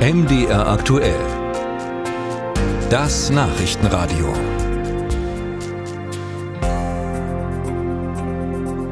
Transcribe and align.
MDR 0.00 0.66
aktuell. 0.66 1.20
Das 2.88 3.28
Nachrichtenradio. 3.28 4.32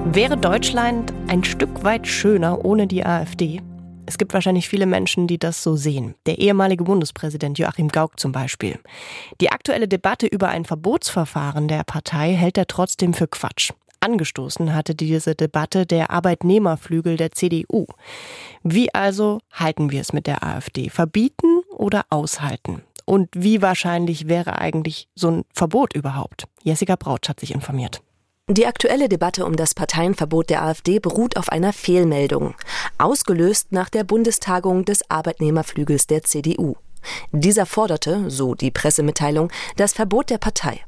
Wäre 0.05 0.37
Deutschland 0.37 1.15
ein 1.29 1.45
Stück 1.45 1.83
weit 1.83 2.07
schöner 2.07 2.63
ohne 2.63 2.87
die 2.87 3.07
AfD? 3.07 3.63
Es 4.05 4.19
gibt 4.19 4.35
wahrscheinlich 4.35 4.69
viele 4.69 4.85
Menschen, 4.85 5.27
die 5.27 5.39
das 5.39 5.63
so 5.63 5.77
sehen. 5.77 6.15
Der 6.27 6.41
ehemalige 6.41 6.85
Bundespräsident 6.85 7.59
Joachim 7.59 7.89
Gauck 7.89 8.21
zum 8.21 8.33
Beispiel. 8.33 8.79
Die 9.41 9.51
aktuelle 9.51 9.89
Debatte 9.89 10.27
über 10.27 10.49
ein 10.49 10.67
Verbotsverfahren 10.67 11.69
der 11.69 11.85
Partei 11.85 12.35
hält 12.35 12.59
er 12.59 12.67
trotzdem 12.67 13.15
für 13.15 13.29
Quatsch. 13.29 13.73
Angestoßen 14.01 14.75
hatte 14.75 14.95
diese 14.95 15.35
Debatte 15.35 15.87
der 15.87 16.11
Arbeitnehmerflügel 16.11 17.17
der 17.17 17.33
CDU. 17.33 17.87
Wie 18.63 18.95
also 18.95 19.41
halten 19.53 19.91
wir 19.91 20.01
es 20.01 20.13
mit 20.13 20.27
der 20.27 20.43
AfD? 20.43 20.89
Verbieten 20.89 21.63
oder 21.71 22.05
aushalten? 22.11 22.83
Und 23.05 23.29
wie 23.35 23.63
wahrscheinlich 23.63 24.29
wäre 24.29 24.59
eigentlich 24.59 25.09
so 25.15 25.31
ein 25.31 25.45
Verbot 25.53 25.95
überhaupt? 25.95 26.45
Jessica 26.63 26.97
Brautsch 26.97 27.29
hat 27.29 27.41
sich 27.41 27.53
informiert. 27.53 28.03
Die 28.51 28.67
aktuelle 28.67 29.11
Debatte 29.11 29.45
um 29.45 29.57
das 29.57 29.75
Parteienverbot 29.75 30.49
der 30.49 30.63
AfD 30.63 31.01
beruht 31.01 31.37
auf 31.37 31.51
einer 31.51 31.75
Fehlmeldung, 31.75 32.55
ausgelöst 32.97 33.73
nach 33.73 33.91
der 33.91 34.05
Bundestagung 34.05 34.87
des 34.87 35.11
Arbeitnehmerflügels 35.11 36.07
der 36.07 36.23
CDU. 36.23 36.77
Dieser 37.33 37.67
forderte, 37.67 38.31
so 38.31 38.55
die 38.55 38.71
Pressemitteilung, 38.71 39.51
das 39.77 39.93
Verbot 39.93 40.31
der 40.31 40.39
Partei. 40.39 40.81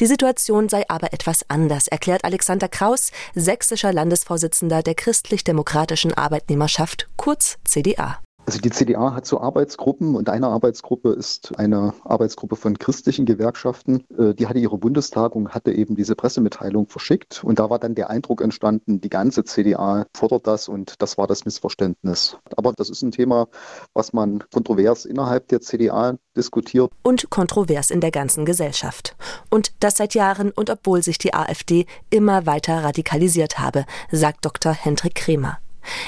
Die 0.00 0.06
Situation 0.06 0.68
sei 0.68 0.84
aber 0.88 1.12
etwas 1.12 1.44
anders, 1.48 1.88
erklärt 1.88 2.24
Alexander 2.24 2.68
Kraus, 2.68 3.10
sächsischer 3.34 3.92
Landesvorsitzender 3.92 4.82
der 4.82 4.94
christlich-demokratischen 4.94 6.14
Arbeitnehmerschaft, 6.14 7.08
kurz 7.16 7.58
CDA. 7.64 8.20
Also 8.48 8.60
die 8.60 8.70
CDA 8.70 9.12
hat 9.12 9.26
so 9.26 9.42
Arbeitsgruppen 9.42 10.14
und 10.14 10.30
eine 10.30 10.46
Arbeitsgruppe 10.46 11.10
ist 11.10 11.52
eine 11.58 11.92
Arbeitsgruppe 12.04 12.56
von 12.56 12.78
christlichen 12.78 13.26
Gewerkschaften. 13.26 14.06
Äh, 14.16 14.32
die 14.32 14.46
hatte 14.46 14.58
ihre 14.58 14.78
Bundestagung, 14.78 15.50
hatte 15.50 15.70
eben 15.70 15.96
diese 15.96 16.16
Pressemitteilung 16.16 16.86
verschickt 16.86 17.44
und 17.44 17.58
da 17.58 17.68
war 17.68 17.78
dann 17.78 17.94
der 17.94 18.08
Eindruck 18.08 18.40
entstanden, 18.40 19.02
die 19.02 19.10
ganze 19.10 19.44
CDA 19.44 20.06
fordert 20.16 20.46
das 20.46 20.66
und 20.66 20.94
das 21.02 21.18
war 21.18 21.26
das 21.26 21.44
Missverständnis. 21.44 22.38
Aber 22.56 22.72
das 22.72 22.88
ist 22.88 23.02
ein 23.02 23.10
Thema, 23.10 23.48
was 23.92 24.14
man 24.14 24.42
kontrovers 24.50 25.04
innerhalb 25.04 25.48
der 25.48 25.60
CDA 25.60 26.16
diskutiert. 26.34 26.90
Und 27.02 27.28
kontrovers 27.28 27.90
in 27.90 28.00
der 28.00 28.12
ganzen 28.12 28.46
Gesellschaft. 28.46 29.14
Und 29.50 29.72
das 29.80 29.98
seit 29.98 30.14
Jahren 30.14 30.52
und 30.52 30.70
obwohl 30.70 31.02
sich 31.02 31.18
die 31.18 31.34
AfD 31.34 31.84
immer 32.08 32.46
weiter 32.46 32.82
radikalisiert 32.82 33.58
habe, 33.58 33.84
sagt 34.10 34.46
Dr. 34.46 34.72
Hendrik 34.72 35.16
Kremer. 35.16 35.58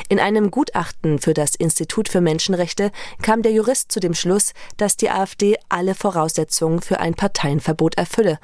In 0.09 0.19
einem 0.19 0.51
Gutachten 0.51 1.19
für 1.19 1.35
das 1.35 1.55
Institut 1.55 2.09
für 2.09 2.21
Menschenrechte 2.21 2.91
kam 3.23 3.43
der 3.43 3.53
Jurist 3.53 3.93
zu 3.93 4.01
dem 4.01 4.15
Schluss, 4.15 4.53
dass 4.77 4.97
die 4.97 5.11
AfD 5.11 5.57
alle 5.69 5.95
Voraussetzungen 5.95 6.81
für 6.81 7.01
ein 7.01 7.15
Parteienverbot 7.15 7.97
erfülle. 7.97 8.39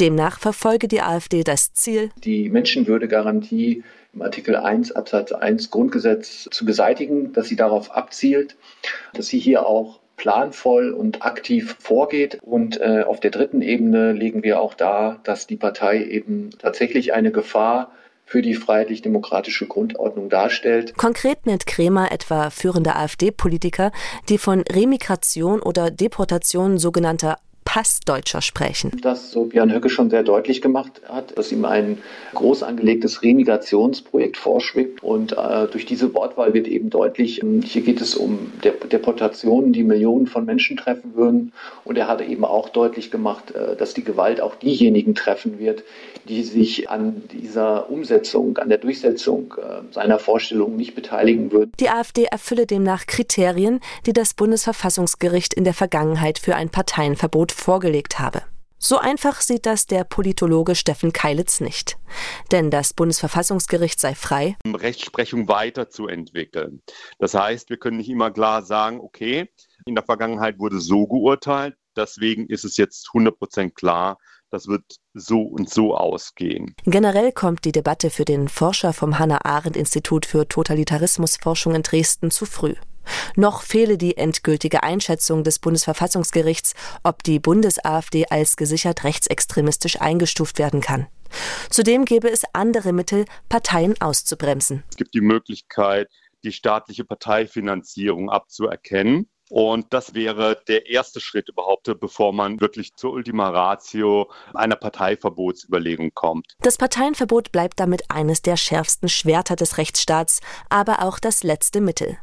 Demnach 0.00 0.38
verfolge 0.38 0.88
die 0.88 1.00
AfD 1.00 1.44
das 1.44 1.72
Ziel, 1.72 2.10
die 2.24 2.48
Menschenwürdegarantie 2.48 3.82
im 4.14 4.22
Artikel 4.22 4.56
1 4.56 4.92
Absatz 4.92 5.32
1 5.32 5.70
Grundgesetz 5.70 6.48
zu 6.50 6.64
beseitigen, 6.64 7.32
dass 7.32 7.48
sie 7.48 7.56
darauf 7.56 7.90
abzielt, 7.90 8.56
dass 9.12 9.28
sie 9.28 9.38
hier 9.38 9.66
auch 9.66 10.00
planvoll 10.16 10.90
und 10.90 11.24
aktiv 11.24 11.76
vorgeht. 11.78 12.38
Und 12.42 12.80
äh, 12.80 13.04
auf 13.06 13.20
der 13.20 13.30
dritten 13.30 13.62
Ebene 13.62 14.12
legen 14.12 14.42
wir 14.42 14.60
auch 14.60 14.74
dar, 14.74 15.20
dass 15.24 15.46
die 15.46 15.56
Partei 15.56 16.04
eben 16.04 16.50
tatsächlich 16.58 17.14
eine 17.14 17.30
Gefahr 17.30 17.92
für 18.28 18.42
die 18.42 18.54
freiheitlich-demokratische 18.54 19.66
Grundordnung 19.66 20.28
darstellt. 20.28 20.94
Konkret 20.98 21.46
nennt 21.46 21.66
Kremer 21.66 22.12
etwa 22.12 22.50
führende 22.50 22.94
AfD-Politiker, 22.94 23.90
die 24.28 24.36
von 24.36 24.60
Remigration 24.70 25.60
oder 25.62 25.90
Deportation 25.90 26.76
sogenannter 26.76 27.38
Passdeutscher 27.68 28.40
sprechen. 28.40 28.90
Das 29.02 29.30
so 29.30 29.44
Björn 29.44 29.70
Höcke 29.70 29.90
schon 29.90 30.08
sehr 30.08 30.22
deutlich 30.22 30.62
gemacht 30.62 31.02
hat, 31.06 31.36
dass 31.36 31.52
ihm 31.52 31.66
ein 31.66 31.98
groß 32.34 32.62
angelegtes 32.62 33.22
Remigrationsprojekt 33.22 34.38
vorschwebt. 34.38 35.02
Und 35.02 35.32
äh, 35.32 35.66
durch 35.70 35.84
diese 35.84 36.14
Wortwahl 36.14 36.54
wird 36.54 36.66
eben 36.66 36.88
deutlich, 36.88 37.42
ähm, 37.42 37.60
hier 37.60 37.82
geht 37.82 38.00
es 38.00 38.14
um 38.14 38.52
Deportationen, 38.64 39.74
die 39.74 39.82
Millionen 39.82 40.26
von 40.26 40.46
Menschen 40.46 40.78
treffen 40.78 41.14
würden. 41.14 41.52
Und 41.84 41.98
er 41.98 42.08
hat 42.08 42.22
eben 42.22 42.46
auch 42.46 42.70
deutlich 42.70 43.10
gemacht, 43.10 43.50
äh, 43.50 43.76
dass 43.76 43.92
die 43.92 44.02
Gewalt 44.02 44.40
auch 44.40 44.54
diejenigen 44.54 45.14
treffen 45.14 45.58
wird, 45.58 45.84
die 46.26 46.44
sich 46.44 46.88
an 46.88 47.22
dieser 47.32 47.90
Umsetzung, 47.90 48.56
an 48.56 48.70
der 48.70 48.78
Durchsetzung 48.78 49.54
äh, 49.58 49.92
seiner 49.92 50.18
Vorstellungen 50.18 50.76
nicht 50.76 50.94
beteiligen 50.94 51.52
würden. 51.52 51.72
Die 51.80 51.90
AfD 51.90 52.24
erfülle 52.24 52.64
demnach 52.64 53.04
Kriterien, 53.06 53.80
die 54.06 54.14
das 54.14 54.32
Bundesverfassungsgericht 54.32 55.52
in 55.52 55.64
der 55.64 55.74
Vergangenheit 55.74 56.38
für 56.38 56.56
ein 56.56 56.70
Parteienverbot 56.70 57.57
vorgelegt 57.58 58.18
habe. 58.18 58.42
So 58.80 58.98
einfach 58.98 59.40
sieht 59.40 59.66
das 59.66 59.86
der 59.86 60.04
Politologe 60.04 60.76
Steffen 60.76 61.12
Keilitz 61.12 61.60
nicht. 61.60 61.98
Denn 62.52 62.70
das 62.70 62.94
Bundesverfassungsgericht 62.94 63.98
sei 63.98 64.14
frei, 64.14 64.56
Rechtsprechung 64.64 65.48
weiterzuentwickeln. 65.48 66.82
Das 67.18 67.34
heißt, 67.34 67.70
wir 67.70 67.76
können 67.76 67.96
nicht 67.96 68.08
immer 68.08 68.30
klar 68.30 68.62
sagen, 68.62 69.00
okay, 69.00 69.50
in 69.84 69.96
der 69.96 70.04
Vergangenheit 70.04 70.60
wurde 70.60 70.78
so 70.78 71.08
geurteilt, 71.08 71.74
deswegen 71.96 72.46
ist 72.46 72.64
es 72.64 72.76
jetzt 72.76 73.08
100% 73.12 73.74
klar, 73.74 74.18
das 74.50 74.68
wird 74.68 74.84
so 75.12 75.42
und 75.42 75.68
so 75.68 75.96
ausgehen. 75.96 76.74
Generell 76.84 77.32
kommt 77.32 77.64
die 77.64 77.72
Debatte 77.72 78.10
für 78.10 78.24
den 78.24 78.48
Forscher 78.48 78.92
vom 78.92 79.18
Hannah 79.18 79.44
Arendt 79.44 79.76
Institut 79.76 80.24
für 80.24 80.48
Totalitarismusforschung 80.48 81.74
in 81.74 81.82
Dresden 81.82 82.30
zu 82.30 82.46
früh. 82.46 82.74
Noch 83.36 83.62
fehle 83.62 83.98
die 83.98 84.16
endgültige 84.16 84.82
Einschätzung 84.82 85.44
des 85.44 85.58
Bundesverfassungsgerichts, 85.58 86.74
ob 87.02 87.22
die 87.22 87.38
Bundes-AfD 87.38 88.26
als 88.26 88.56
gesichert 88.56 89.04
rechtsextremistisch 89.04 90.00
eingestuft 90.00 90.58
werden 90.58 90.80
kann. 90.80 91.06
Zudem 91.70 92.04
gäbe 92.04 92.30
es 92.30 92.42
andere 92.52 92.92
Mittel, 92.92 93.24
Parteien 93.48 94.00
auszubremsen. 94.00 94.84
Es 94.90 94.96
gibt 94.96 95.14
die 95.14 95.20
Möglichkeit, 95.20 96.10
die 96.44 96.52
staatliche 96.52 97.04
Parteifinanzierung 97.04 98.30
abzuerkennen. 98.30 99.28
Und 99.50 99.86
das 99.90 100.14
wäre 100.14 100.58
der 100.68 100.88
erste 100.88 101.20
Schritt 101.20 101.48
überhaupt, 101.48 101.88
bevor 102.00 102.32
man 102.32 102.60
wirklich 102.60 102.94
zur 102.94 103.12
Ultima 103.12 103.48
Ratio 103.50 104.30
einer 104.54 104.76
Parteiverbotsüberlegung 104.76 106.12
kommt. 106.14 106.54
Das 106.60 106.76
Parteienverbot 106.76 107.52
bleibt 107.52 107.80
damit 107.80 108.10
eines 108.10 108.42
der 108.42 108.56
schärfsten 108.56 109.08
Schwerter 109.08 109.56
des 109.56 109.78
Rechtsstaats, 109.78 110.40
aber 110.68 111.02
auch 111.02 111.18
das 111.18 111.42
letzte 111.42 111.80
Mittel. 111.80 112.18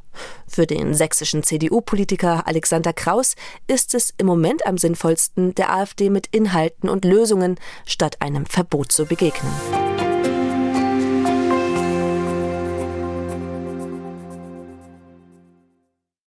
Für 0.47 0.65
den 0.65 0.93
sächsischen 0.93 1.43
CDU-Politiker 1.43 2.47
Alexander 2.47 2.93
Kraus 2.93 3.35
ist 3.67 3.93
es 3.93 4.13
im 4.17 4.27
Moment 4.27 4.65
am 4.65 4.77
sinnvollsten, 4.77 5.55
der 5.55 5.73
AfD 5.73 6.09
mit 6.09 6.27
Inhalten 6.27 6.89
und 6.89 7.03
Lösungen 7.03 7.59
statt 7.85 8.21
einem 8.21 8.45
Verbot 8.45 8.91
zu 8.91 9.05
begegnen. 9.05 9.84